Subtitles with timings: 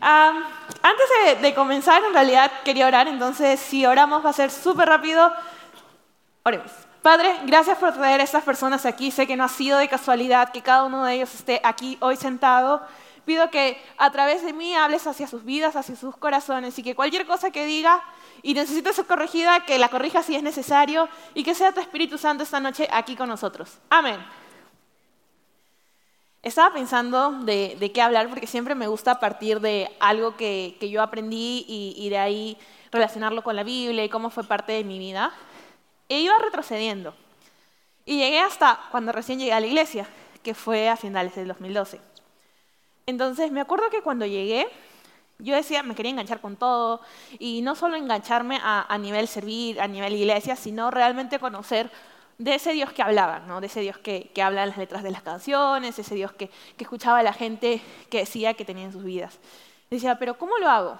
[0.00, 5.32] antes de, comenzar, en realidad quería orar, entonces si oramos va a ser súper rápido.
[6.42, 6.70] Oremos.
[7.02, 9.10] Padre, gracias por traer a estas personas aquí.
[9.10, 12.16] Sé que no ha sido de casualidad que cada uno de ellos esté aquí hoy
[12.16, 12.82] sentado.
[13.24, 16.94] Pido que a través de mí hables hacia sus vidas, hacia sus corazones y que
[16.94, 18.02] cualquier cosa que diga
[18.42, 22.18] y necesite ser corregida, que la corrija si es necesario y que sea tu Espíritu
[22.18, 23.78] Santo esta noche aquí con nosotros.
[23.88, 24.18] Amén.
[26.44, 31.64] Estaba pensando de, qué hablar porque siempre me gusta partir de algo que, yo aprendí
[31.66, 32.58] y, y, de ahí
[32.92, 35.32] relacionarlo con la Biblia y cómo fue parte de mi vida.
[36.10, 37.14] E iba retrocediendo.
[38.04, 40.06] Y llegué hasta cuando recién llegué a la iglesia,
[40.42, 41.98] que fue a finales del 2012.
[43.06, 44.68] Entonces me acuerdo que cuando llegué,
[45.38, 47.00] yo decía, me quería enganchar con todo,
[47.38, 51.90] y no solo engancharme a, nivel servir, a nivel iglesia, sino realmente conocer
[52.38, 53.60] de ese Dios que hablaba, ¿no?
[53.60, 56.84] de ese Dios que, que habla las letras de las canciones, ese Dios que, que
[56.84, 57.80] escuchaba a la gente
[58.10, 59.38] que decía que tenía en sus vidas.
[59.90, 60.98] decía, pero ¿cómo lo hago?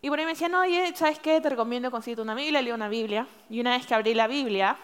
[0.00, 1.40] Y por ahí me decía, no, oye, ¿sabes qué?
[1.40, 3.26] Te recomiendo conseguirte una Biblia, leo una Biblia.
[3.48, 4.76] Y una vez que abrí la Biblia,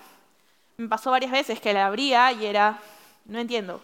[0.78, 2.78] me pasó varias veces que la abría y era,
[3.26, 3.82] no entiendo.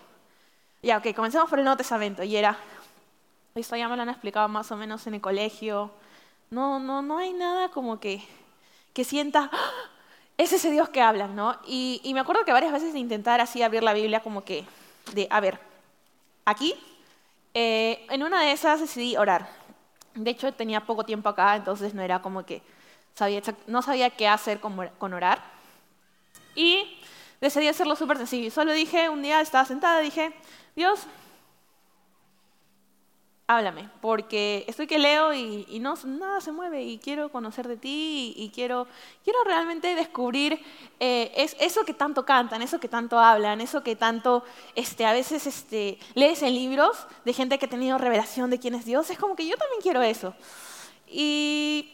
[0.83, 2.23] Ya, ok, comencemos por el Nuevo Testamento.
[2.23, 2.57] Y era,
[3.55, 5.91] esto ya me lo han explicado más o menos en el colegio.
[6.49, 8.23] No, no, no hay nada como que,
[8.95, 9.96] que sienta, ¡Ah!
[10.39, 11.59] Es ese Dios que hablan, ¿no?
[11.67, 14.65] Y, me acuerdo que varias veces de intentar así abrir la Biblia como que,
[15.15, 15.59] de, a ver,
[16.45, 16.75] aquí,
[17.55, 19.49] eh, en una de esas decidí orar.
[20.15, 22.63] De hecho, tenía poco tiempo acá, entonces no era como que
[23.15, 25.43] sabía, no sabía qué hacer con, con orar.
[26.55, 26.99] Y
[27.41, 28.51] decidí hacerlo súper sencillo.
[28.51, 30.33] Solo dije, un día estaba sentada, dije,
[30.75, 31.07] Dios,
[33.49, 38.35] háblame, porque estoy que leo y, no, nada se mueve y quiero conocer de ti
[38.37, 38.89] y, quiero,
[39.23, 40.61] quiero realmente descubrir
[40.99, 44.43] eh, es, eso que tanto cantan, eso que tanto hablan, eso que tanto
[44.75, 48.75] este, a veces este, lees en libros de gente que ha tenido revelación de quién
[48.75, 49.11] es Dios.
[49.11, 50.35] Es como que yo también quiero eso.
[51.07, 51.93] Y,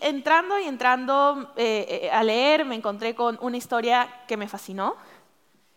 [0.00, 4.96] entrando y entrando eh, eh, a leer me encontré con una historia que me fascinó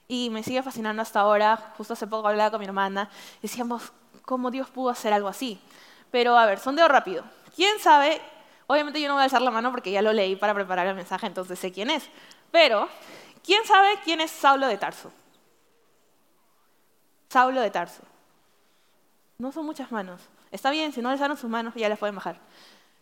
[0.08, 1.74] y me sigue fascinando hasta ahora.
[1.78, 3.10] Justo hace poco hablaba con mi hermana,
[3.42, 3.92] decíamos,
[4.30, 5.60] cómo Dios pudo hacer algo así.
[6.12, 7.24] Pero a ver, sondeo rápido.
[7.56, 8.22] ¿Quién sabe?
[8.68, 10.94] Obviamente yo no voy a alzar la mano porque ya lo leí para preparar el
[10.94, 12.08] mensaje, entonces sé quién es.
[12.52, 12.88] Pero,
[13.44, 15.12] ¿quién sabe quién es Saulo de Tarso?
[17.28, 18.04] Saulo de Tarso.
[19.40, 20.22] No son muchas manos.
[20.52, 22.38] Está bien, si no dan sus manos ya las pueden bajar.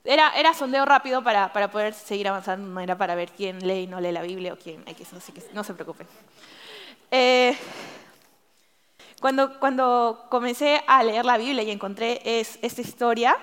[0.05, 3.81] Era, era sondeo rápido para, para, poder seguir avanzando, no era para ver quién lee
[3.81, 6.07] y no lee la Biblia o quién así que no se preocupen.
[7.11, 7.57] Eh,
[9.19, 13.35] cuando, cuando comencé a leer la Biblia y encontré esta historia,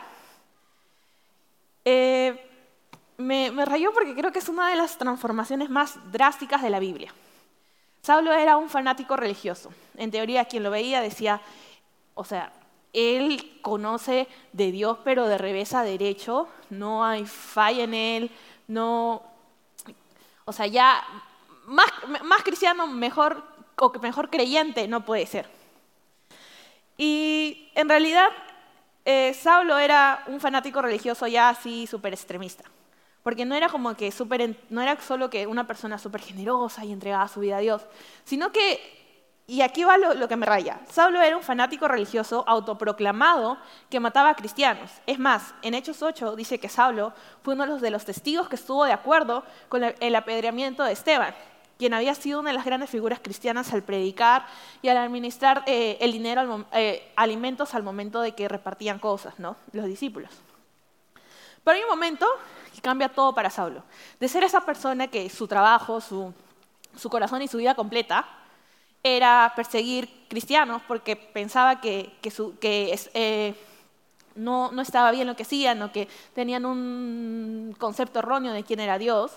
[1.85, 2.51] eh,
[3.17, 6.79] me, me, rayó porque creo que es una de las transformaciones más drásticas de la
[6.79, 7.13] Biblia.
[8.03, 9.73] Saulo era un fanático religioso.
[9.97, 11.41] En teoría, quien lo veía decía,
[12.15, 12.53] o sea,
[12.93, 18.31] él conoce de Dios, pero de revés a derecho, no hay falla en él,
[18.69, 19.23] no,
[20.45, 21.03] o sea, ya
[21.67, 21.87] más,
[22.23, 23.43] más cristiano, mejor
[23.77, 25.49] o mejor creyente no puede ser.
[26.97, 28.29] Y en realidad,
[29.05, 32.65] eh, Saulo era un fanático religioso ya así súper extremista.
[33.23, 36.93] Porque no era como que super, no era solo que una persona súper generosa y
[36.93, 37.87] entregaba su vida a Dios,
[38.25, 38.81] sino que,
[39.47, 43.57] y aquí va lo, lo, que me raya, Saulo era un fanático religioso autoproclamado
[43.89, 44.91] que mataba a cristianos.
[45.07, 48.85] Es más, en Hechos 8 dice que Saulo fue uno de los testigos que estuvo
[48.85, 51.35] de acuerdo con el apedreamiento de Esteban
[51.79, 54.47] quien había sido una de las grandes figuras cristianas al predicar
[54.83, 59.57] y al administrar eh, el dinero, eh, alimentos al momento de que repartían cosas, ¿no?
[59.73, 60.31] Los discípulos.
[61.65, 62.27] Pero hay un momento
[62.75, 63.83] que cambia todo para Saulo.
[64.21, 66.33] De ser esa persona que su trabajo, su,
[67.11, 68.27] corazón y su vida completa
[69.03, 72.13] era perseguir cristianos porque pensaba que,
[72.63, 73.55] eh,
[74.35, 78.81] no, no, estaba bien lo que hacían o que tenían un concepto erróneo de quién
[78.81, 79.33] era Dios,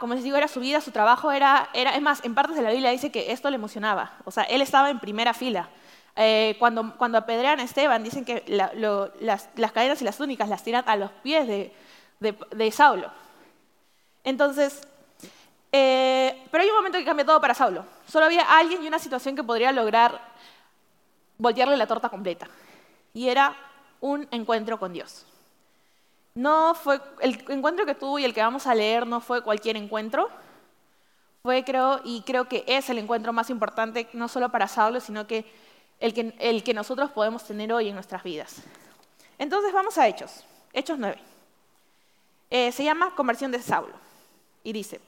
[0.00, 2.62] como les digo, era su vida, su trabajo, era, era, es más, en partes de
[2.62, 5.68] la Biblia dice que esto le emocionaba, o sea, él estaba en primera fila.
[6.14, 8.74] Eh, cuando, cuando apedrean a Esteban, dicen que las,
[9.56, 11.72] las, cadenas y las túnicas las tiran a los pies de,
[12.20, 13.10] de, Saulo.
[14.22, 14.86] Entonces,
[15.70, 17.86] eh, pero hay un momento que cambia todo para Saulo.
[18.06, 20.20] Solo había alguien y una situación que podría lograr
[21.38, 22.46] voltearle la torta completa.
[23.14, 23.56] Y era
[24.00, 25.24] un encuentro con Dios.
[26.34, 29.76] No fue, el encuentro que tuvo y el que vamos a leer no fue cualquier
[29.76, 30.30] encuentro.
[31.42, 35.26] Fue, creo, y creo que es el encuentro más importante, no solo para Saulo, sino
[35.26, 35.44] que
[35.98, 38.62] el que, el que nosotros podemos tener hoy en nuestras vidas.
[39.38, 41.18] Entonces vamos a Hechos, Hechos 9.
[42.50, 43.94] Eh, se llama Conversión de Saulo.
[44.62, 45.00] Y dice,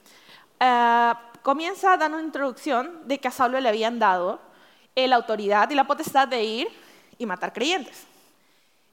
[0.59, 4.39] ah, comienza dando una introducción de que a Saulo le habían dado
[4.95, 6.67] la autoridad y la potestad de ir
[7.17, 8.05] y matar creyentes.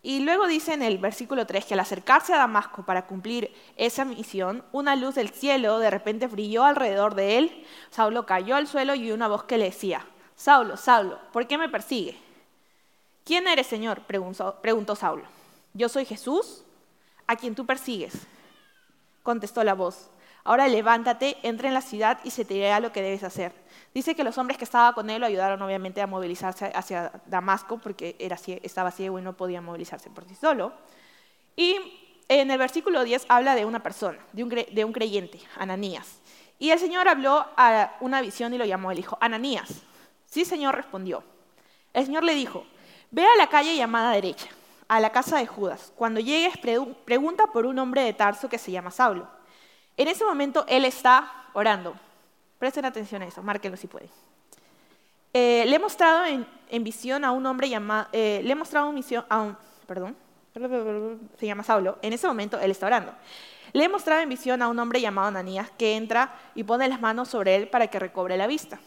[0.04, 4.04] Y luego dice en el versículo 3 que al acercarse a Damasco para cumplir esa
[4.04, 7.66] misión, una luz del cielo de repente brilló alrededor de él.
[7.90, 10.04] Saulo cayó al suelo y una voz que le decía,
[10.34, 12.18] Saulo, Saulo, ¿por qué me persigue?
[13.24, 14.00] ¿Quién eres, Señor?
[14.00, 15.24] preguntó, preguntó Saulo.
[15.72, 16.64] Yo soy Jesús,
[17.28, 18.26] a quien tú persigues.
[19.22, 20.10] Contestó la voz.
[20.44, 23.52] Ahora levántate, entra en la ciudad y se te dirá lo que debes hacer.
[23.94, 27.78] Dice que los hombres que estaban con él lo ayudaron obviamente a movilizarse hacia Damasco
[27.78, 30.72] porque era, estaba ciego y no podía movilizarse por sí solo.
[31.54, 31.76] Y
[32.28, 36.18] en el versículo 10 habla de una persona, de un, creyente, Ananías.
[36.58, 38.90] Y el Señor habló a una visión y lo llamó.
[38.90, 39.82] Él dijo, Ananías.
[40.26, 41.22] Sí, Señor, respondió.
[41.92, 42.64] El Señor le dijo,
[43.10, 44.48] ve a la calle llamada derecha,
[44.88, 45.92] a la casa de Judas.
[45.94, 49.28] Cuando llegues, pregunta por un hombre de Tarso que se llama Saulo.
[49.96, 51.94] En ese momento él está orando.
[52.58, 54.10] Presten atención a eso, márquenlo si pueden.
[55.34, 58.94] Eh, le he mostrado en, visión a un hombre llamado, eh, le he mostrado en
[58.94, 59.56] visión a un,
[59.86, 60.14] perdón,
[61.38, 63.14] se llama Saulo, en ese momento él está orando.
[63.72, 67.00] Le he mostrado en visión a un hombre llamado Ananías que entra y pone las
[67.00, 68.78] manos sobre él para que recobre la vista.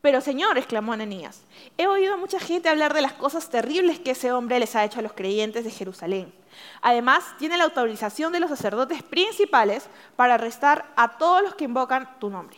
[0.00, 1.42] Pero Señor, exclamó Ananías,
[1.76, 4.84] he oído a mucha gente hablar de las cosas terribles que ese hombre les ha
[4.84, 6.32] hecho a los creyentes de Jerusalén.
[6.80, 12.18] Además, tiene la autorización de los sacerdotes principales para arrestar a todos los que invocan
[12.18, 12.56] tu nombre.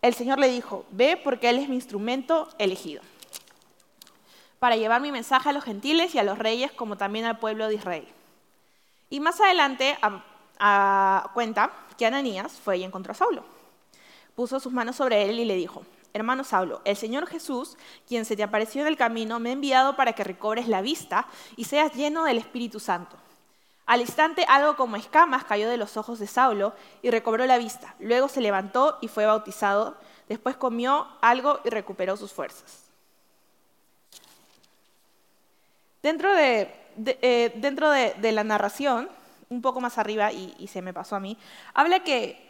[0.00, 3.02] El Señor le dijo, ve porque Él es mi instrumento elegido,
[4.58, 7.68] para llevar mi mensaje a los gentiles y a los reyes, como también al pueblo
[7.68, 8.08] de Israel.
[9.10, 9.98] Y más adelante
[11.34, 13.44] cuenta que Ananías fue y encontró a Saulo.
[14.34, 15.84] Puso sus manos sobre él y le dijo,
[16.16, 17.76] hermano Saulo, el Señor Jesús,
[18.08, 21.28] quien se te apareció en el camino, me ha enviado para que recobres la vista
[21.56, 23.16] y seas lleno del Espíritu Santo.
[23.86, 27.94] Al instante algo como escamas cayó de los ojos de Saulo y recobró la vista.
[28.00, 29.96] Luego se levantó y fue bautizado.
[30.28, 32.86] Después comió algo y recuperó sus fuerzas.
[36.02, 36.74] Dentro de,
[37.04, 39.08] eh, dentro de, la narración,
[39.48, 41.38] un poco más arriba, y, se me pasó a mí,
[41.74, 42.44] habla que,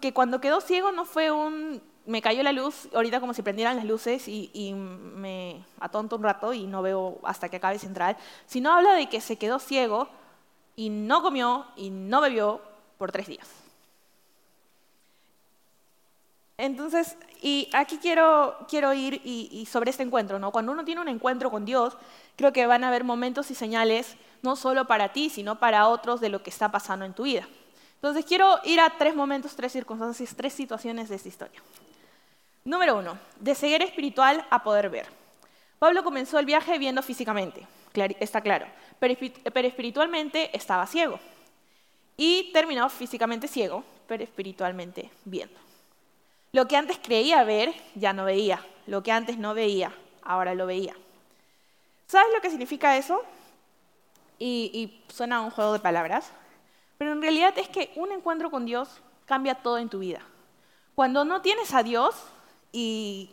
[0.00, 3.76] que cuando quedó ciego no fue un me cayó la luz, ahorita como si prendieran
[3.76, 8.16] las luces y, me atonto un rato y no veo hasta que acabe central,
[8.46, 10.08] sino habla de que se quedó ciego
[10.74, 12.60] y no comió y no bebió
[12.98, 13.48] por tres días.
[16.58, 20.52] Entonces, y aquí quiero, quiero ir y, sobre este encuentro, ¿no?
[20.52, 21.96] Cuando uno tiene un encuentro con Dios,
[22.36, 26.20] creo que van a haber momentos y señales, no solo para ti, sino para otros
[26.20, 27.48] de lo que está pasando en tu vida.
[27.96, 31.60] Entonces, quiero ir a tres momentos, tres circunstancias, tres situaciones de esta historia.
[32.64, 35.06] Número uno, de ceguera espiritual a poder ver.
[35.80, 37.66] Pablo comenzó el viaje viendo físicamente,
[38.20, 38.66] está claro,
[39.00, 41.18] pero espiritualmente estaba ciego.
[42.16, 45.58] Y terminó físicamente ciego, pero espiritualmente viendo.
[46.52, 48.64] Lo que antes creía ver, ya no veía.
[48.86, 49.92] Lo que antes no veía,
[50.22, 50.94] ahora lo veía.
[52.06, 53.22] ¿Sabes lo que significa eso?
[54.38, 56.30] Y, y suena a un juego de palabras,
[56.98, 58.88] pero en realidad es que un encuentro con Dios
[59.24, 60.20] cambia todo en tu vida.
[60.94, 62.14] Cuando no tienes a Dios,
[62.72, 63.30] y,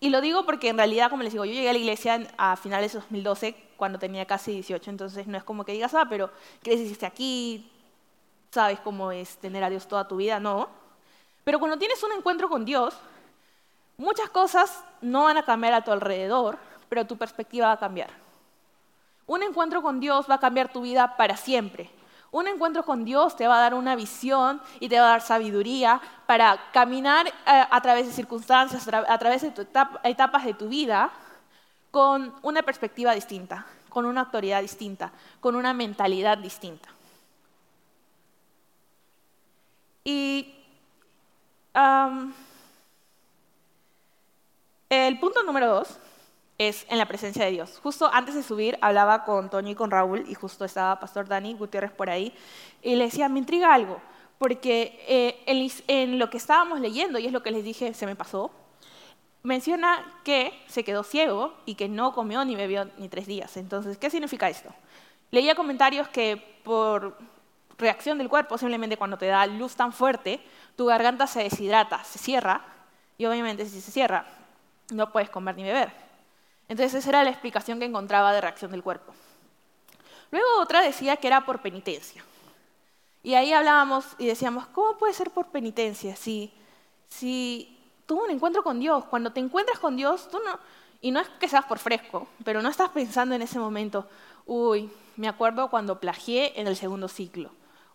[0.00, 2.92] lo digo porque en realidad, como les digo, yo llegué a la iglesia a finales
[2.92, 6.30] de 2012, cuando tenía casi 18, entonces no es como que digas, ah, pero
[6.62, 7.70] creciste aquí,
[8.50, 10.68] sabes cómo es tener a Dios toda tu vida, no.
[11.44, 12.94] Pero cuando tienes un encuentro con Dios,
[13.96, 16.58] muchas cosas no van a cambiar a tu alrededor,
[16.88, 18.10] pero tu perspectiva va a cambiar.
[19.26, 21.88] Un encuentro con Dios va a cambiar tu vida para siempre.
[22.32, 25.20] Un encuentro con Dios te va a dar una visión y te va a dar
[25.20, 29.66] sabiduría para caminar eh, a, través de circunstancias, a través de
[30.04, 31.10] etapas de tu vida
[31.90, 35.10] con una perspectiva distinta, con una autoridad distinta,
[35.40, 36.88] con una mentalidad distinta.
[40.04, 40.54] Y
[44.88, 45.98] el punto número dos
[46.60, 47.80] es en la presencia de Dios.
[47.82, 51.54] Justo antes de subir hablaba con Toño y con Raúl y justo estaba Pastor Dani
[51.54, 52.34] Gutiérrez por ahí
[52.82, 53.98] y le decía, me intriga algo,
[54.36, 58.14] porque eh, en, lo que estábamos leyendo, y es lo que les dije, se me
[58.14, 58.50] pasó,
[59.42, 63.56] menciona que se quedó ciego y que no comió ni bebió ni tres días.
[63.56, 64.68] Entonces, ¿qué significa esto?
[65.30, 67.16] Leía comentarios que por
[67.78, 70.40] reacción del cuerpo, simplemente cuando te da luz tan fuerte,
[70.76, 72.62] tu garganta se deshidrata, se cierra,
[73.16, 74.26] y obviamente si se cierra,
[74.90, 76.09] no puedes comer ni beber.
[76.70, 79.12] Entonces esa era la explicación que encontraba de reacción del cuerpo.
[80.30, 82.24] Luego otra decía que era por penitencia.
[83.24, 86.14] Y ahí hablábamos y decíamos, ¿cómo puede ser por penitencia?
[86.14, 86.54] Si,
[87.08, 90.60] si tuvo un encuentro con Dios, cuando te encuentras con Dios, tú no,
[91.00, 94.08] y no es que seas por fresco, pero no estás pensando en ese momento,
[94.46, 97.50] uy, me acuerdo cuando plagié en el segundo ciclo.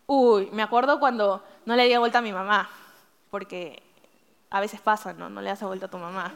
[0.05, 2.69] Uy, me acuerdo cuando no le di vuelta a mi mamá,
[3.31, 3.81] porque
[4.49, 5.29] a veces pasa, ¿no?
[5.29, 6.33] No le das vuelta a tu mamá.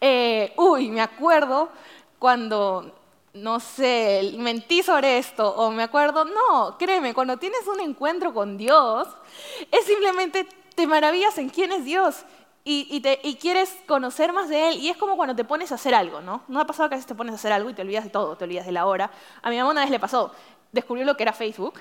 [0.00, 1.68] Eh, uy, me acuerdo
[2.18, 2.92] cuando
[3.34, 6.24] no sé, mentí sobre esto o me acuerdo.
[6.24, 9.08] No, créeme, cuando tienes un encuentro con Dios,
[9.70, 12.24] es simplemente te maravillas en quién es Dios
[12.64, 13.02] y,
[13.40, 14.78] quieres conocer más de Él.
[14.78, 16.42] Y es como cuando te pones a hacer algo, ¿no?
[16.48, 18.10] ¿No ha pasado que a veces te pones a hacer algo y te olvidas de
[18.10, 19.10] todo, te olvidas de la hora?
[19.42, 20.32] A mi mamá una vez le pasó,
[20.72, 21.74] descubrió lo que era Facebook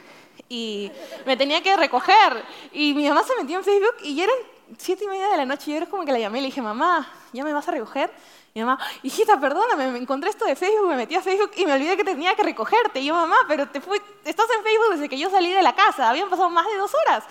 [0.50, 0.92] y
[1.26, 2.44] me tenía que recoger.
[2.74, 4.36] Y mi mamá se metió en Facebook y eran
[4.78, 6.48] siete y media de la noche y yo era como que la llamé y le
[6.48, 8.12] dije, mamá, ¿ya me vas a recoger?
[8.56, 11.74] Mi mamá, hijita, perdóname, me encontré esto de Facebook, me metí a Facebook y me
[11.74, 13.00] olvidé que tenía que recogerte.
[13.00, 15.74] Y yo, mamá, pero te fui, estás en Facebook desde que yo salí de la
[15.74, 17.24] casa, habían pasado más de dos horas.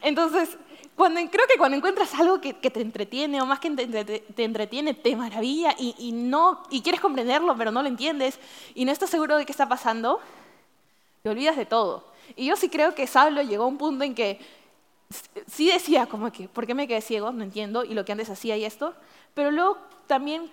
[0.00, 0.56] Entonces,
[1.00, 5.16] cuando, creo que cuando encuentras algo que, te entretiene, o más que te, entretiene, te
[5.16, 8.38] maravilla y, no, y quieres comprenderlo, pero no lo entiendes,
[8.74, 10.20] y no estás seguro de qué está pasando,
[11.22, 12.04] te olvidas de todo.
[12.36, 14.40] Y yo sí creo que Saulo llegó a un punto en que
[15.46, 17.32] sí decía como que, ¿por qué me quedé ciego?
[17.32, 18.94] No entiendo, y lo que antes hacía y esto,
[19.34, 20.50] pero luego también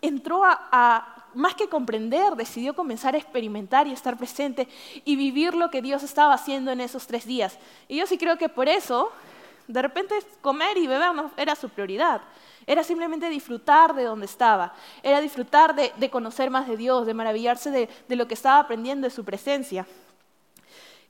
[0.00, 4.68] entró a, más que comprender, decidió comenzar a experimentar y estar presente
[5.04, 7.58] y vivir lo que Dios estaba haciendo en esos tres días.
[7.88, 9.10] Y yo sí creo que por eso,
[9.66, 12.20] de repente comer y beber no era su prioridad.
[12.66, 17.70] Era simplemente disfrutar de donde estaba, era disfrutar de, conocer más de Dios, de maravillarse
[17.70, 19.86] de, de lo que estaba aprendiendo de su presencia.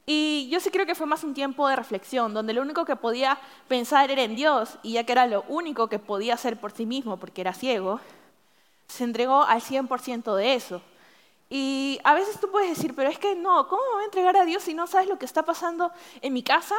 [0.05, 2.97] Y yo sí creo que fue más un tiempo de reflexión, donde lo único que
[2.97, 6.73] podía pensar era en Dios, y ya que era lo único que podía hacer por
[6.73, 8.01] sí mismo, porque era ciego,
[8.89, 10.83] se entregó al 100% de eso.
[11.55, 14.37] Y a veces tú puedes decir, pero es que no, ¿cómo me voy a entregar
[14.39, 15.93] a Dios si no sabes lo que está pasando
[16.23, 16.75] en mi casa?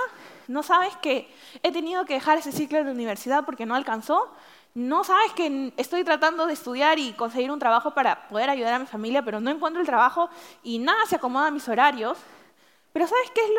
[0.48, 4.32] ¿No sabes que he tenido que dejar ese ciclo de la universidad porque no alcanzó?
[4.74, 8.80] ¿No sabes que estoy tratando de estudiar y conseguir un trabajo para poder ayudar a
[8.80, 10.30] mi familia, pero no encuentro el trabajo
[10.64, 12.18] y nada se acomoda a mis horarios?
[12.94, 13.52] Pero ¿sabes qué es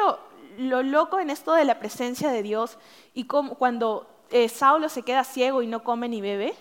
[0.58, 2.78] lo, loco en esto de la presencia de Dios
[3.12, 6.54] y cuando eh, Saulo se queda ciego y no come ni bebe?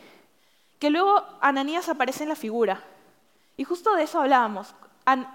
[0.83, 2.83] que luego Ananías aparece en la figura.
[3.55, 4.75] Y justo de eso hablábamos.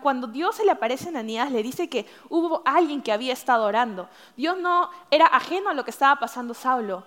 [0.03, 3.65] Cuando Dios se le aparece a Ananías, le dice que hubo alguien que había estado
[3.65, 4.11] orando.
[4.37, 7.03] Dios no era ajeno a lo que estaba pasando Saulo.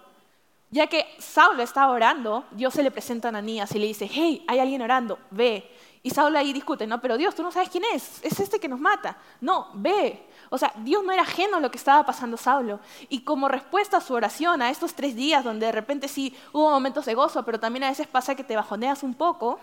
[0.72, 4.44] Ya que Saulo estaba orando, Dios se le presenta a Ananías y le dice, hey,
[4.48, 5.70] hay alguien orando, ve.
[6.04, 8.68] Y Saulo ahí discute, no, pero Dios, tú no sabes quién es, es este que
[8.68, 9.18] nos mata.
[9.40, 10.28] No, ve.
[10.50, 12.80] O sea, Dios no era ajeno a lo que estaba pasando Saulo.
[13.10, 16.70] Y como respuesta a su oración, a estos tres días donde de repente sí hubo
[16.72, 19.60] momentos de gozo, pero también a veces pasa que te bajoneas un poco,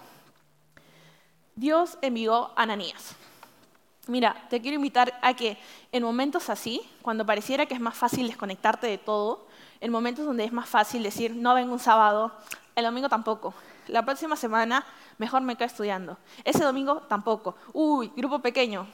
[1.57, 3.17] Dios envió a Ananías.
[4.07, 5.59] Mira, te quiero invitar a que
[5.93, 9.47] en momentos así, cuando pareciera que es más fácil desconectarte de todo,
[9.81, 12.33] en momentos donde es más fácil decir, no vengo un sábado,
[12.75, 13.53] el domingo tampoco,
[13.89, 14.85] la próxima semana
[15.19, 18.87] mejor me quedo estudiando, ese domingo tampoco, uy, grupo pequeño,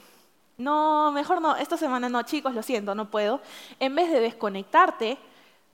[0.57, 3.41] no, mejor no, esta semana no, chicos, lo siento, no puedo.
[3.79, 5.17] En vez de desconectarte,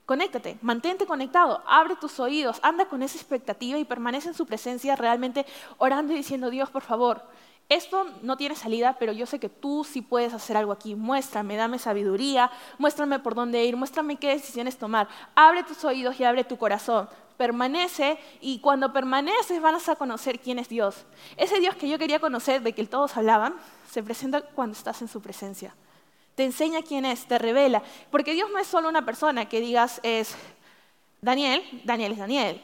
[0.05, 4.95] conéctate, mantente conectado, abre tus oídos, anda con esa expectativa y permanece en su presencia
[4.95, 5.45] realmente
[5.77, 7.23] orando y diciendo, Dios, por favor,
[7.71, 10.93] esto no tiene salida, pero yo sé que tú sí puedes hacer algo aquí.
[10.93, 15.07] Muéstrame, dame sabiduría, muéstrame por dónde ir, muéstrame qué decisiones tomar.
[15.35, 17.07] Abre tus oídos y abre tu corazón.
[17.37, 21.05] Permanece y cuando permaneces vas a conocer quién es Dios.
[21.37, 23.55] Ese Dios que yo quería conocer, de que todos hablaban,
[23.89, 25.73] se presenta cuando estás en su presencia.
[26.35, 27.81] Te enseña quién es, te revela.
[28.09, 30.35] Porque Dios no es solo una persona que digas es
[31.21, 32.61] Daniel, Daniel es Daniel.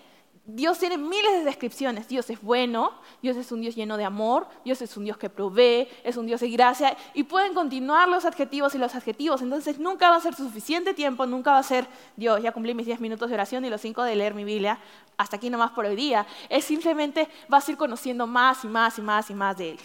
[0.49, 2.07] Dios tiene miles de descripciones.
[2.07, 5.29] Dios es bueno, Dios es un Dios lleno de amor, Dios es un Dios que
[5.29, 6.95] provee, es un Dios de gracia.
[7.13, 9.41] Y pueden continuar los adjetivos y los adjetivos.
[9.41, 11.85] Entonces nunca va a ser suficiente tiempo, nunca va a ser,
[12.15, 14.79] Dios, ya cumplí mis 10 minutos de oración y los 5 de leer mi Biblia,
[15.17, 16.25] hasta aquí nomás por hoy día.
[16.47, 19.79] Es simplemente vas a ir conociendo más y más y más y más de Él.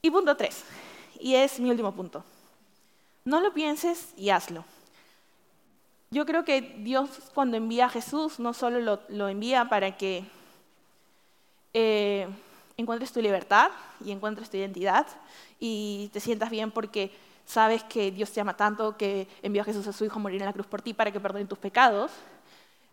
[0.00, 0.64] Y punto tres,
[1.18, 2.22] y es mi último punto.
[3.24, 4.64] No lo pienses y hazlo.
[6.12, 10.22] Yo creo que Dios cuando envía a Jesús no solo lo, envía para que
[11.72, 12.28] eh,
[12.76, 13.70] encuentres tu libertad
[14.04, 15.06] y encuentres tu identidad
[15.58, 17.10] y te sientas bien porque
[17.46, 20.42] sabes que Dios te ama tanto que envió a Jesús a su Hijo a morir
[20.42, 22.10] en la cruz por ti para que perdone tus pecados.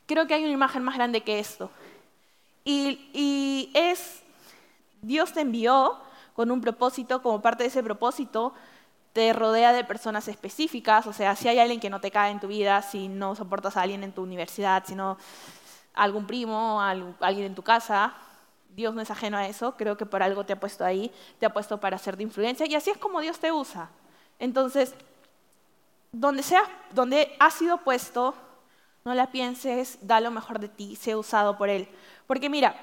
[0.05, 1.69] Creo que hay una imagen más grande que esto.
[2.63, 4.21] Y, y es,
[5.01, 5.97] Dios te envió
[6.38, 8.53] con un propósito, como parte de ese propósito,
[9.13, 12.39] te rodea de personas específicas, o sea, si hay alguien que no te cae en
[12.39, 15.17] tu vida, si no soportas a alguien en tu universidad, si no
[15.93, 18.13] algún primo, alguien en tu casa,
[18.69, 21.45] Dios no es ajeno a eso, creo que por algo te ha puesto ahí, te
[21.45, 23.89] ha puesto para ser de influencia y así es como Dios te usa.
[24.37, 24.93] Entonces,
[26.11, 28.35] donde, sea, donde has sido puesto,
[29.03, 31.89] no la pienses, da lo mejor de ti, sé usado por Él.
[32.27, 32.75] Porque mira,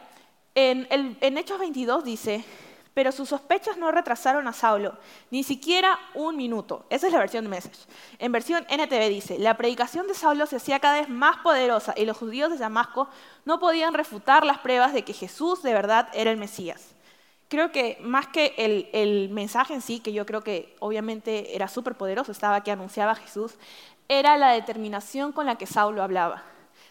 [0.54, 2.44] en, en Hechos 22 dice,
[2.96, 4.94] pero sus sospechas no retrasaron a Saulo,
[5.30, 6.86] ni siquiera un minuto.
[6.88, 7.86] Esa es la versión de Message.
[8.18, 12.06] En versión NTV dice, la predicación de Saulo se hacía cada vez más poderosa y
[12.06, 13.06] los judíos de Damasco
[13.44, 16.94] no podían refutar las pruebas de que Jesús de verdad era el Mesías.
[17.48, 21.68] creo que más que el, el, mensaje en sí, que yo creo que obviamente era
[21.68, 23.56] súper poderoso, estaba que anunciaba a Jesús,
[24.08, 26.44] era la determinación con la que Saulo hablaba.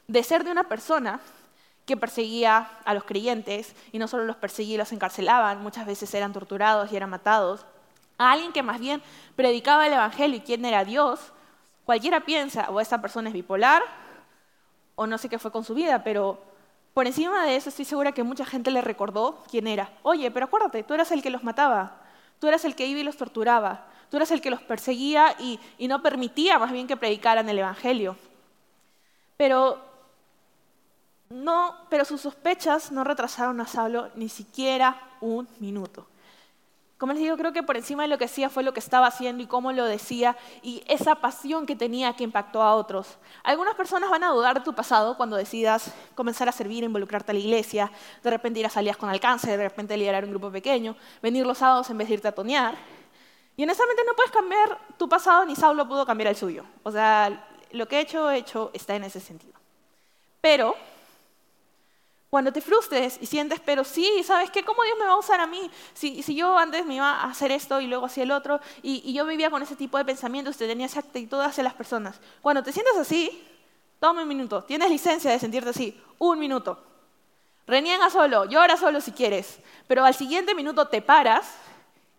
[0.08, 1.20] De ser de una persona
[1.86, 6.34] que perseguía a los creyentes, y no solo los perseguía, los encarcelaban, muchas veces eran
[6.34, 7.65] torturados y eran matados,
[8.18, 9.01] a alguien que más bien
[9.36, 11.20] predicaba el Evangelio y quién era Dios,
[11.86, 13.84] cualquiera piensa, o esta persona es bipolar,
[14.96, 16.42] o no sé qué fue con su vida, pero
[16.94, 19.92] por encima de eso estoy segura que mucha gente le recordó quién era.
[20.01, 21.98] Oye, pero acuérdate, tú eras el que los mataba,
[22.39, 25.60] tú eras el que iba y los torturaba, tú eras el que los perseguía y,
[25.77, 28.15] y no permitía más bien que predicaran el Evangelio.
[29.36, 29.95] Pero
[31.29, 36.08] no, pero sus sospechas no retrasaron a Saulo ni siquiera un minuto.
[36.98, 39.08] Como les digo, creo que por encima de lo que hacía fue lo que estaba
[39.08, 43.17] haciendo y cómo lo decía y esa pasión que tenía que impactó a otros.
[43.44, 47.34] Algunas personas van a dudar de tu pasado cuando decidas comenzar a servir, involucrarte a
[47.34, 47.91] la iglesia,
[48.24, 51.58] de repente ir a salidas con alcance, de repente liderar un grupo pequeño, venir los
[51.58, 52.75] sábados en vez de irte a tonear.
[53.58, 56.63] Y honestamente no puedes cambiar tu pasado ni Saulo pudo cambiar el suyo.
[56.84, 59.53] O sea, lo que he hecho, he hecho está en ese sentido.
[60.39, 60.75] Pero
[62.36, 64.62] cuando te frustres y sientes, pero sí, ¿sabes qué?
[64.62, 65.72] ¿Cómo Dios me va a usar a mí?
[65.94, 69.25] Si, yo antes me iba a hacer esto y luego hacía el otro, y, yo
[69.25, 72.20] vivía con ese tipo de pensamientos, te tenía esa actitud hacia las personas.
[72.42, 73.42] Cuando te sientes así,
[74.01, 74.65] toma un minuto.
[74.65, 75.98] Tienes licencia de sentirte así.
[76.20, 76.77] Un minuto.
[77.68, 81.56] Reniega solo, llora solo si quieres, pero al siguiente minuto te paras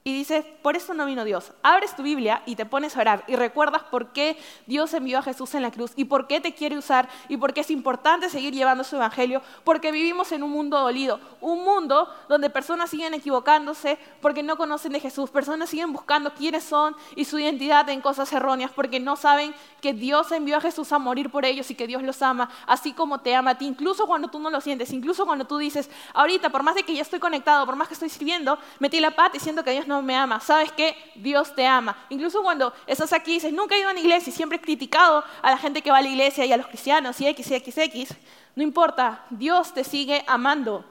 [0.07, 1.51] y dices, por eso no vino Dios.
[1.65, 5.23] Abres tu Biblia y te pones a orar y recuerdas por qué Dios envió a
[5.23, 8.31] Jesús en la cruz y por qué te quiere usar y por qué es importante
[8.31, 13.15] seguir llevando su evangelio, porque vivimos en un mundo dolido, un mundo donde personas siguen
[13.15, 18.01] equivocándose porque no conocen de Jesús, personas siguen buscando quiénes son y su identidad en
[18.01, 21.75] cosas erróneas porque no saben que Dios envió a Jesús a morir por ellos y
[21.75, 24.61] que Dios los ama, así como te ama a ti, incluso cuando tú no lo
[24.61, 27.89] sientes, incluso cuando tú dices, ahorita, por más de que ya estoy conectado, por más
[27.89, 30.41] que estoy escribiendo, metí la pata diciendo que Dios no me ama.
[30.41, 30.97] ¿Sabes qué?
[31.15, 31.97] Dios te ama.
[32.09, 34.61] Incluso cuando estás aquí y dices, nunca he ido a una iglesia y siempre he
[34.61, 37.51] criticado a la gente que va a la iglesia y a los cristianos y X,
[37.51, 38.15] X, X,
[38.55, 40.85] no importa, Dios te sigue amando.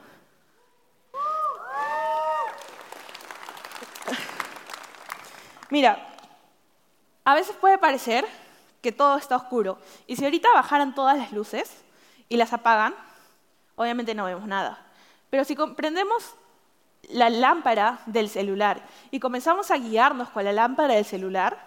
[5.70, 6.08] Mira,
[7.24, 8.26] a veces puede parecer
[8.82, 9.80] que todo está oscuro.
[10.06, 11.84] Y si ahorita bajaran todas las luces
[12.30, 12.94] y las apagan,
[13.76, 14.86] obviamente no vemos nada.
[15.32, 16.36] Pero si comprendemos
[17.10, 21.58] la lámpara del celular y comenzamos a guiarnos con la lámpara del celular,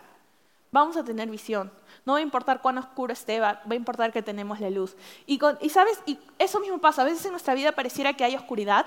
[0.71, 1.71] vamos a tener visión.
[2.05, 4.97] No va a importar cuán oscuro esté, va, a importar que tenemos la luz.
[5.27, 8.87] Y, sabes, y eso mismo pasa, a veces en nuestra vida pareciera que hay oscuridad,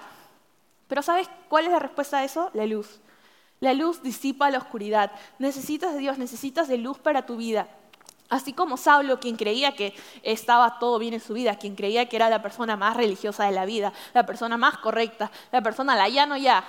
[0.87, 2.49] pero ¿sabes cuál es la respuesta a eso?
[2.53, 2.99] La luz.
[3.59, 5.11] La luz disipa la oscuridad.
[5.37, 7.67] Necesitas de Dios, necesitas de luz para tu vida.
[8.31, 12.15] Así como Saulo, quien creía que estaba todo bien en su vida, quien creía que
[12.15, 16.07] era la persona más religiosa de la vida, la persona más correcta, la persona la
[16.07, 16.63] ya no ya.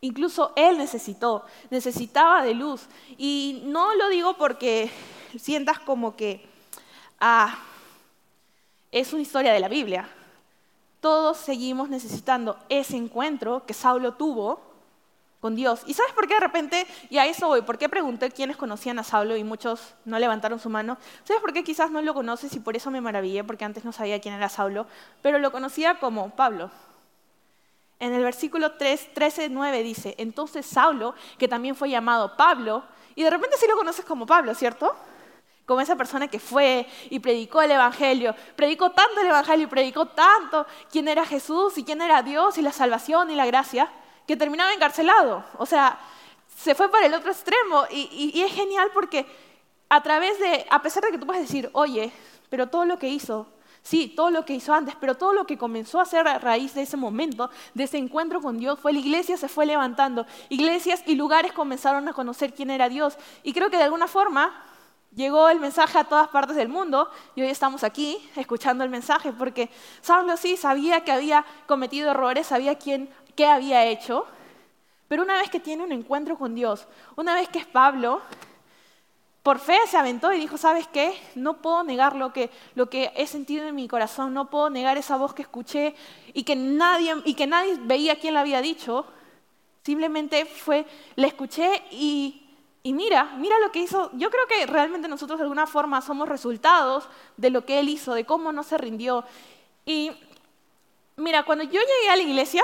[0.00, 2.86] Incluso él necesitó, necesitaba de luz.
[3.18, 4.92] Y no lo digo porque
[5.36, 6.46] sientas como que
[7.18, 7.58] ah,
[8.92, 10.08] es una historia de la Biblia.
[11.00, 14.69] Todos seguimos necesitando ese encuentro que Saulo tuvo
[15.40, 15.82] con Dios.
[15.86, 18.98] ¿Y sabes por qué de repente, y a eso voy, por qué pregunté quiénes conocían
[18.98, 20.98] a Saulo y muchos no levantaron su mano?
[21.24, 23.92] ¿Sabes por qué quizás no lo conoces y por eso me maravillé, porque antes no
[23.92, 24.86] sabía quién era Saulo,
[25.22, 26.70] pero lo conocía como Pablo?
[27.98, 33.22] En el versículo 3, 13, 9 dice, entonces Saulo, que también fue llamado Pablo, y
[33.22, 34.94] de repente sí lo conoces como Pablo, ¿cierto?
[35.66, 40.06] Como esa persona que fue y predicó el Evangelio, predicó tanto el Evangelio y predicó
[40.06, 43.90] tanto quién era Jesús y quién era Dios y la salvación y la gracia
[44.30, 45.42] que terminaba encarcelado.
[45.58, 45.98] O sea,
[46.56, 49.26] se fue para el otro extremo y, es genial porque
[49.88, 52.12] a través de, a pesar de que tú puedes decir, oye,
[52.48, 53.48] pero todo lo que hizo,
[53.82, 56.74] sí, todo lo que hizo antes, pero todo lo que comenzó a hacer a raíz
[56.74, 60.24] de ese momento, de ese encuentro con Dios, fue la iglesia se fue levantando.
[60.48, 63.18] Iglesias y lugares comenzaron a conocer quién era Dios.
[63.42, 64.64] Y creo que de alguna forma
[65.14, 69.32] llegó el mensaje a todas partes del mundo y hoy estamos aquí escuchando el mensaje
[69.32, 69.70] porque
[70.02, 74.26] Saulo sí sabía que había cometido errores, sabía quién qué había hecho,
[75.08, 78.22] pero una vez que tiene un encuentro con Dios, una vez que es Pablo,
[79.42, 81.18] por fe se aventó y dijo, ¿sabes qué?
[81.34, 84.98] No puedo negar lo que, lo que he sentido en mi corazón, no puedo negar
[84.98, 85.94] esa voz que escuché
[86.34, 89.06] y que nadie, y que nadie veía quién la había dicho.
[89.82, 90.84] Simplemente fue,
[91.16, 92.50] la escuché y,
[92.82, 94.10] y mira, mira lo que hizo.
[94.12, 98.12] Yo creo que realmente nosotros de alguna forma somos resultados de lo que él hizo,
[98.12, 99.24] de cómo no se rindió.
[99.86, 100.12] Y
[101.16, 102.62] mira, cuando yo llegué a la iglesia,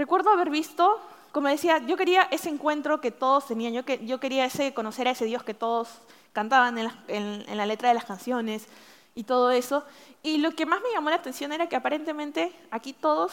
[0.00, 0.98] Recuerdo haber visto,
[1.30, 5.06] como decía, yo quería ese encuentro que todos tenían, yo, que, yo quería ese, conocer
[5.06, 5.90] a ese Dios que todos
[6.32, 8.66] cantaban en la, letra de las canciones
[9.14, 9.84] y todo eso.
[10.22, 13.30] Y lo que más me llamó la atención era que aparentemente aquí todos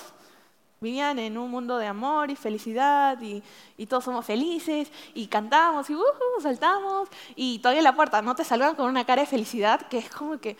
[0.79, 3.41] Vivían en un mundo de amor y felicidad y,
[3.87, 6.03] todos somos felices y cantamos y uh,
[6.39, 9.97] saltamos y todavía en la puerta no te saludan con una cara de felicidad que
[9.97, 10.55] es como que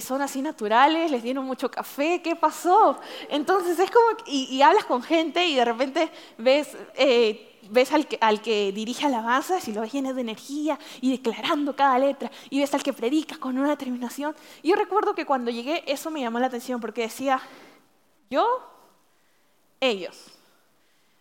[0.00, 2.98] son así naturales, les dieron mucho café, ¿qué pasó?
[3.28, 8.18] Entonces es como, y, hablas con gente y de repente ves, eh, ves al, que,
[8.20, 12.60] al que dirige alabanzas y lo ves lleno de energía y declarando cada letra, y
[12.60, 14.36] ves al que predica con una determinación.
[14.62, 17.40] Y yo recuerdo que cuando llegué eso me llamó la atención porque decía,
[18.30, 18.46] yo,
[19.80, 20.16] ellos.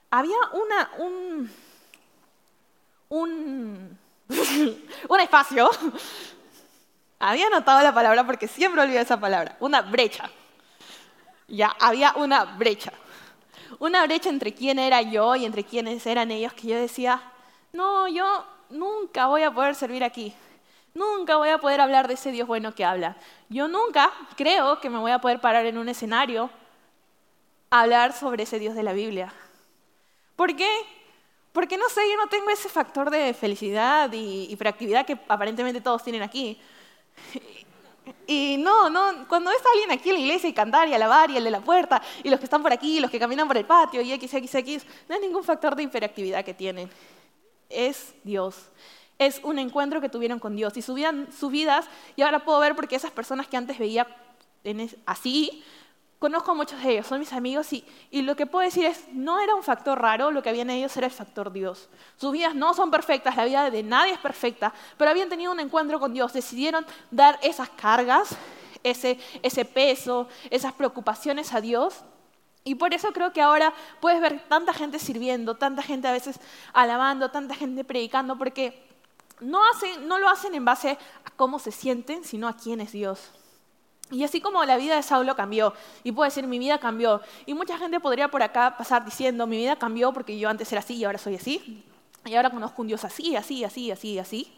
[0.09, 1.51] Había una, un,
[3.09, 3.97] un,
[5.09, 5.69] un espacio
[7.19, 9.55] había anotado la palabra porque siempre olvido esa palabra.
[9.59, 10.29] Una brecha.
[11.47, 12.91] Ya, había una brecha.
[13.79, 17.21] Una brecha entre quién era yo y entre quiénes eran ellos que yo decía,
[17.73, 20.33] no, yo nunca voy a poder servir aquí.
[20.93, 23.17] Nunca voy a poder hablar de ese Dios bueno que habla.
[23.49, 26.49] Yo nunca creo que me voy a poder parar en un escenario
[27.69, 29.31] a hablar sobre ese Dios de la Biblia.
[30.35, 30.69] ¿Por qué?
[31.51, 36.03] Porque no sé, yo no tengo ese factor de felicidad y hiperactividad que aparentemente todos
[36.03, 36.59] tienen aquí.
[38.25, 41.29] Y no, no, cuando ves a alguien aquí en la iglesia y cantar y alabar
[41.29, 43.47] y el de la puerta y los que están por aquí, y los que caminan
[43.47, 46.89] por el patio y x, x, x, no hay ningún factor de hiperactividad que tienen.
[47.69, 48.69] Es Dios.
[49.19, 52.75] Es un encuentro que tuvieron con Dios y subían sus vidas y ahora puedo ver
[52.75, 54.07] porque esas personas que antes veía
[55.05, 55.63] así,
[56.19, 57.85] Conozco muchos de ellos, son mis amigos y,
[58.23, 61.05] lo que puedo decir es, no era un factor raro, lo que habían ellos era
[61.05, 61.89] el factor Dios.
[62.15, 65.59] Sus vidas no son perfectas, la vida de nadie es perfecta, pero habían tenido un
[65.59, 68.35] encuentro con Dios, decidieron dar esas cargas,
[68.81, 72.03] ese, peso, esas preocupaciones a Dios.
[72.63, 76.39] Y por eso creo que ahora puedes ver tanta gente sirviendo, tanta gente a veces
[76.73, 78.87] alabando, tanta gente predicando, porque
[79.39, 79.61] no
[80.17, 83.31] lo hacen en base a cómo se sienten, sino a quién es Dios.
[84.09, 87.53] Y así como la vida de Saulo cambió, y puedo decir, mi vida cambió, y
[87.53, 90.95] mucha gente podría por acá pasar diciendo, mi vida cambió porque yo antes era así
[90.95, 91.83] y ahora soy así,
[92.23, 94.53] y ahora conozco un Dios así, así, así, así, así.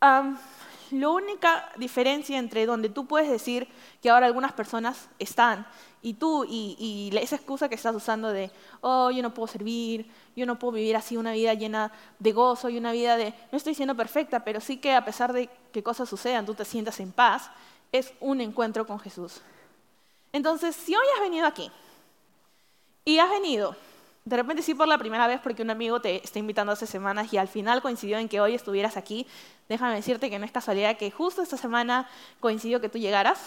[0.00, 3.68] la única diferencia entre donde tú puedes decir
[4.00, 5.66] que ahora algunas personas están
[6.04, 8.50] y tú y, esa excusa que estás usando de,
[8.82, 12.68] oh, yo no puedo servir, yo no puedo vivir así una vida llena de gozo
[12.68, 15.82] y una vida de, no estoy siendo perfecta, pero sí que a pesar de que
[15.82, 17.50] cosas sucedan, tú te sientas en paz,
[17.90, 19.40] es un encuentro con Jesús.
[20.30, 21.70] Entonces, si hoy has venido aquí
[23.06, 23.74] y has venido,
[24.26, 27.32] de repente sí por la primera vez porque un amigo te está invitando hace semanas
[27.32, 29.26] y al final coincidió en que hoy estuvieras aquí,
[29.70, 33.40] déjame decirte que no es casualidad que justo esta semana coincidió que tú llegaras.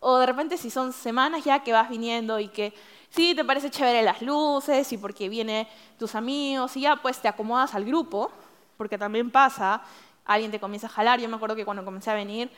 [0.00, 2.72] O de repente si son semanas ya que vas viniendo y que
[3.10, 5.66] sí, te parece chévere las luces y porque vienen
[5.98, 8.30] tus amigos y ya pues te acomodas al grupo,
[8.76, 9.82] porque también pasa,
[10.24, 11.20] alguien te comienza a jalar.
[11.20, 12.50] Yo me acuerdo que cuando comencé a venir,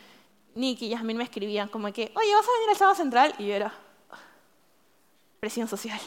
[0.55, 3.35] Nick y Yasmin me escribían como que, oye, ¿vas a venir el sábado central?
[3.38, 3.72] Y yo era,
[5.38, 6.00] presión social.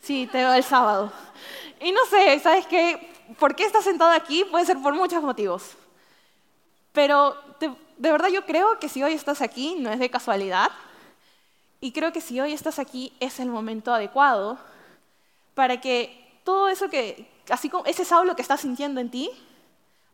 [0.00, 1.12] Sí, te veo el sábado.
[1.80, 3.12] Y no sé, ¿sabes qué?
[3.38, 4.44] ¿Por qué estás sentado aquí?
[4.44, 5.76] Puede ser por muchos motivos.
[6.92, 7.36] Pero
[7.96, 10.70] de verdad yo creo que si hoy estás aquí no es de casualidad.
[11.80, 14.58] Y creo que si hoy estás aquí es el momento adecuado
[15.54, 19.30] para que todo eso que, así como ese Saulo que estás sintiendo en ti,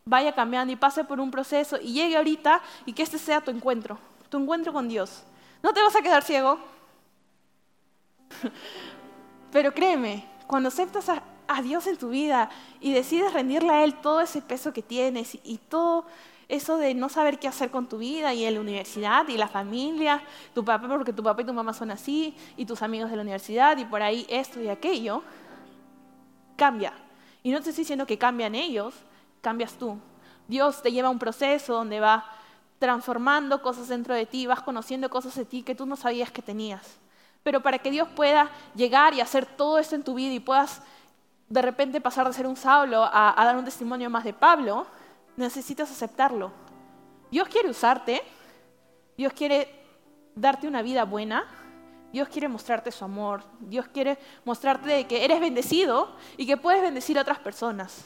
[0.04, 3.50] vaya cambiando y pase por un proceso y llegue ahorita y que este sea tu
[3.50, 3.98] encuentro,
[4.30, 5.22] tu encuentro con Dios.
[5.62, 6.58] No te vas a quedar ciego.
[9.52, 11.22] Pero créeme, cuando aceptas a,
[11.62, 15.58] Dios en tu vida y decides rendirle a Él todo ese peso que tienes y
[15.68, 16.04] todo
[16.48, 19.48] eso de no saber qué hacer con tu vida y en la universidad y la
[19.48, 20.22] familia,
[20.54, 23.22] tu papá, porque tu papá y tu mamá son así, y tus amigos de la
[23.22, 25.22] universidad y por ahí esto y aquello,
[26.56, 26.94] cambia.
[27.42, 28.94] Y no te estoy diciendo que cambian ellos,
[29.42, 29.98] cambias tú.
[30.48, 32.24] Dios te lleva a un proceso donde va
[32.78, 36.40] transformando cosas dentro de ti, vas conociendo cosas de ti que tú no sabías que
[36.40, 36.98] tenías.
[37.42, 40.80] Pero para que Dios pueda llegar y hacer todo esto en tu vida y puedas
[41.48, 44.86] de repente pasar de ser un Saulo a, a dar un testimonio más de Pablo,
[45.38, 46.52] necesitas aceptarlo.
[47.30, 48.22] Dios quiere usarte,
[49.16, 49.68] Dios quiere
[50.34, 51.46] darte una vida buena,
[52.12, 57.18] Dios quiere mostrarte su amor, Dios quiere mostrarte que eres bendecido y que puedes bendecir
[57.18, 58.04] a otras personas.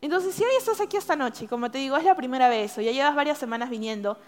[0.00, 2.80] Entonces, si hoy estás aquí esta noche, como te digo, es la primera vez o
[2.80, 4.18] ya llevas varias semanas viniendo,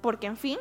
[0.00, 0.58] porque en fin,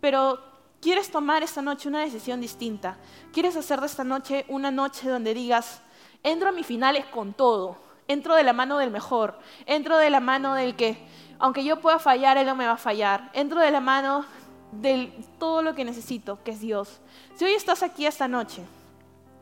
[0.00, 0.38] pero
[0.80, 2.96] quieres tomar esta noche una decisión distinta,
[3.32, 5.80] quieres hacer de esta noche una noche donde digas,
[6.22, 10.20] entro a mis finales con todo, entro de la mano del mejor, entro de la
[10.20, 10.98] mano del que,
[11.38, 14.24] aunque yo pueda fallar, Él no me va a fallar, entro de la mano
[14.72, 17.00] de todo lo que necesito, que es Dios.
[17.36, 18.62] Si hoy estás aquí esta noche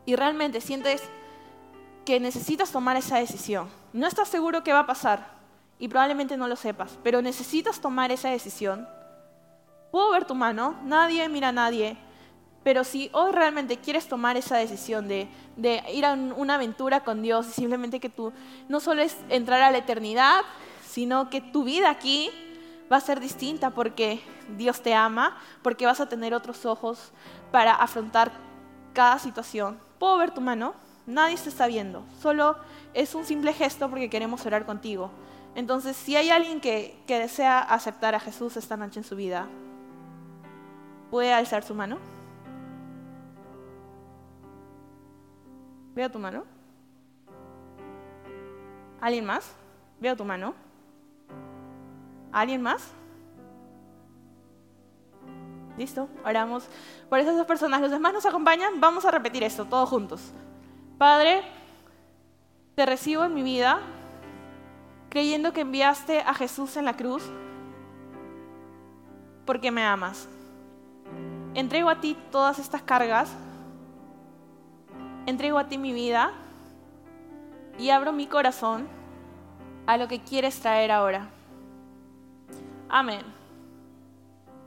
[0.04, 1.02] y realmente sientes
[2.04, 5.26] que necesitas tomar esa decisión, no estás seguro qué va a pasar
[5.78, 8.88] y probablemente no lo sepas, pero necesitas tomar esa decisión,
[9.90, 11.96] puedo ver tu mano, nadie mira a nadie,
[12.66, 15.28] Pero si hoy realmente quieres tomar esa decisión de,
[15.94, 18.32] ir a una aventura con Dios y simplemente que tú
[18.68, 20.40] no solo es entrar a la eternidad,
[20.84, 22.28] sino que tu vida aquí
[22.90, 24.20] va a ser distinta porque
[24.58, 27.12] Dios te ama, porque vas a tener otros ojos
[27.52, 28.32] para afrontar
[28.94, 29.78] cada situación.
[30.00, 30.74] ¿Puedo ver tu mano?
[31.06, 32.56] Nadie se está viendo, solo
[32.94, 35.12] es un simple gesto porque queremos orar contigo.
[35.54, 39.46] Entonces, si hay alguien que desea aceptar a Jesús esta noche en su vida,
[41.12, 42.15] ¿puede alzar su mano?
[45.96, 46.44] Veo tu mano.
[49.00, 49.50] ¿Alguien más?
[49.98, 50.52] Veo tu mano.
[52.30, 52.92] ¿Alguien más?
[55.78, 56.68] Listo, oramos
[57.08, 57.80] por esas dos personas.
[57.80, 58.78] Los demás nos acompañan.
[58.78, 60.32] Vamos a repetir esto todos juntos.
[60.98, 61.42] Padre,
[62.74, 63.80] te recibo en mi vida
[65.08, 67.22] creyendo que enviaste a Jesús en la cruz
[69.46, 70.28] porque me amas.
[71.54, 73.34] Entrego a ti todas estas cargas
[75.26, 76.32] entrego a ti mi vida
[77.78, 78.88] y abro mi corazón
[79.86, 81.28] a lo que quieres traer ahora.
[82.88, 83.22] Amén.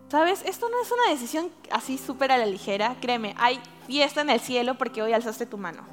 [0.09, 0.43] ¿Sabes?
[0.45, 2.95] Esto no es una decisión así súper a la ligera.
[2.99, 5.83] Créeme, hay fiesta en el cielo porque hoy alzaste tu mano.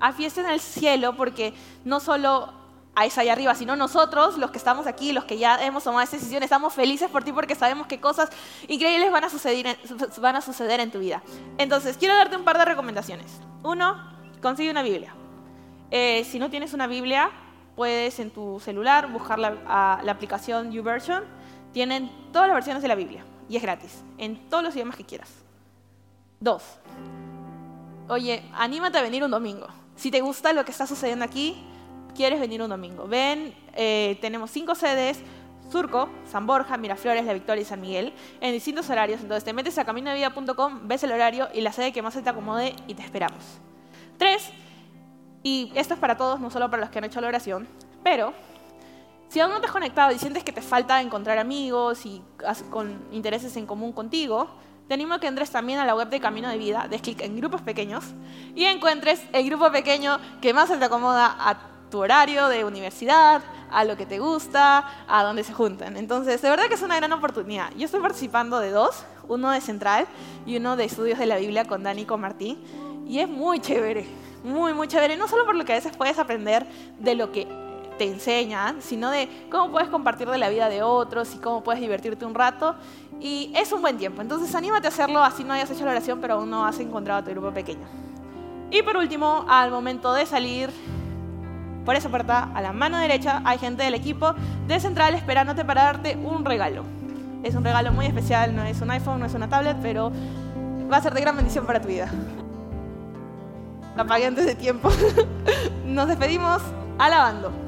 [0.00, 1.54] Hay fiesta en el cielo porque
[1.84, 2.52] no solo
[2.94, 6.02] a esa allá arriba, sino nosotros, los que estamos aquí, los que ya hemos tomado
[6.02, 8.30] esa decisión, estamos felices por ti porque sabemos que cosas
[8.68, 9.76] increíbles van a suceder en,
[10.20, 11.22] van a suceder en tu vida.
[11.58, 13.40] Entonces, quiero darte un par de recomendaciones.
[13.62, 13.96] Uno,
[14.40, 15.14] consigue una Biblia.
[15.90, 17.30] Eh, si no tienes una Biblia,
[17.74, 21.24] puedes en tu celular buscar la, la aplicación YouVersion.
[21.72, 25.04] Tienen todas las versiones de la Biblia y es gratis, en todos los idiomas que
[25.04, 25.30] quieras.
[26.40, 26.62] Dos,
[28.08, 29.66] oye, anímate a venir un domingo.
[29.96, 31.56] Si te gusta lo que está sucediendo aquí,
[32.14, 33.06] quieres venir un domingo.
[33.06, 35.20] Ven, eh, tenemos cinco sedes,
[35.70, 39.20] Surco, San Borja, Miraflores, La Victoria y San Miguel, en distintos horarios.
[39.20, 42.30] Entonces te metes a caminodevida.com, ves el horario y la sede que más se te
[42.30, 43.42] acomode y te esperamos.
[44.18, 44.50] Tres,
[45.42, 47.66] y esto es para todos, no solo para los que han hecho la oración,
[48.02, 48.32] pero
[49.28, 52.22] si aún no te has conectado y sientes que te falta encontrar amigos y
[52.70, 54.48] con intereses en común contigo,
[54.86, 57.20] te animo a que entres también a la web de Camino de Vida, des clic
[57.22, 58.04] en grupos pequeños
[58.54, 63.40] y encuentres el grupo pequeño que más se te acomoda a tu horario de universidad,
[63.70, 65.96] a lo que te gusta, a dónde se juntan.
[65.96, 67.70] Entonces, de verdad que es una gran oportunidad.
[67.76, 70.08] Yo estoy participando de dos, uno de Central
[70.44, 72.58] y uno de Estudios de la Biblia con Dani y con Martín,
[73.06, 74.08] y es muy chévere,
[74.42, 76.66] muy, muy chévere, no solo por lo que a veces puedes aprender
[76.98, 77.46] de lo que
[77.96, 81.80] te enseñan, sino de cómo puedes compartir de la vida de otros y cómo puedes
[81.80, 82.74] divertirte un rato.
[83.20, 84.20] Y es un buen tiempo.
[84.20, 87.20] Entonces anímate a hacerlo, así no hayas hecho la oración, pero aún no has encontrado
[87.20, 87.86] a tu grupo pequeño.
[88.72, 90.70] Y por último, al momento de salir,
[91.84, 94.34] por esa puerta, a la mano derecha, hay gente del equipo
[94.66, 96.84] de Central esperándote para darte un regalo.
[97.42, 100.10] Es un regalo muy especial, no es un iPhone, no es una tablet, pero
[100.90, 102.08] va a ser de gran bendición para tu vida.
[103.96, 104.90] La antes de tiempo.
[105.86, 106.62] Nos despedimos
[106.98, 107.63] alabando.